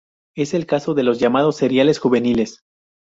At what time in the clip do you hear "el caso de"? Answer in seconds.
0.55-1.03